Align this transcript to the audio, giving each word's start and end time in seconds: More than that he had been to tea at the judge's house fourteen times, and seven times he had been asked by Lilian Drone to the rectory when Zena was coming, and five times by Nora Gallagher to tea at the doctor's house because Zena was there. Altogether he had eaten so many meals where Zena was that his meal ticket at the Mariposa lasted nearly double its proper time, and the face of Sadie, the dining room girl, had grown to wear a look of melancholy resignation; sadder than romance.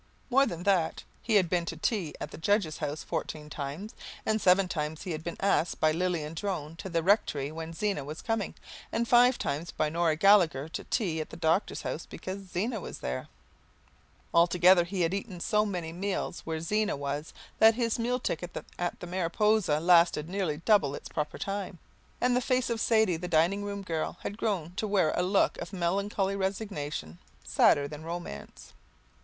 More 0.31 0.47
than 0.47 0.63
that 0.63 1.03
he 1.21 1.35
had 1.35 1.47
been 1.47 1.67
to 1.67 1.77
tea 1.77 2.15
at 2.19 2.31
the 2.31 2.37
judge's 2.39 2.79
house 2.79 3.03
fourteen 3.03 3.51
times, 3.51 3.93
and 4.25 4.41
seven 4.41 4.67
times 4.67 5.03
he 5.03 5.11
had 5.11 5.23
been 5.23 5.37
asked 5.39 5.79
by 5.79 5.91
Lilian 5.91 6.33
Drone 6.33 6.75
to 6.77 6.89
the 6.89 7.03
rectory 7.03 7.51
when 7.51 7.71
Zena 7.71 8.03
was 8.03 8.23
coming, 8.23 8.55
and 8.91 9.07
five 9.07 9.37
times 9.37 9.69
by 9.69 9.89
Nora 9.89 10.15
Gallagher 10.15 10.67
to 10.69 10.83
tea 10.85 11.21
at 11.21 11.29
the 11.29 11.37
doctor's 11.37 11.83
house 11.83 12.07
because 12.07 12.49
Zena 12.51 12.81
was 12.81 12.97
there. 12.97 13.27
Altogether 14.33 14.85
he 14.85 15.01
had 15.01 15.13
eaten 15.13 15.39
so 15.39 15.67
many 15.67 15.93
meals 15.93 16.39
where 16.47 16.59
Zena 16.61 16.97
was 16.97 17.31
that 17.59 17.75
his 17.75 17.99
meal 17.99 18.17
ticket 18.19 18.57
at 18.79 18.99
the 19.01 19.05
Mariposa 19.05 19.79
lasted 19.79 20.27
nearly 20.27 20.57
double 20.65 20.95
its 20.95 21.09
proper 21.09 21.37
time, 21.37 21.77
and 22.19 22.35
the 22.35 22.41
face 22.41 22.71
of 22.71 22.81
Sadie, 22.81 23.17
the 23.17 23.27
dining 23.27 23.63
room 23.63 23.83
girl, 23.83 24.17
had 24.23 24.35
grown 24.35 24.71
to 24.77 24.87
wear 24.87 25.11
a 25.15 25.21
look 25.21 25.59
of 25.61 25.71
melancholy 25.71 26.35
resignation; 26.35 27.19
sadder 27.43 27.87
than 27.87 28.01
romance. 28.03 28.73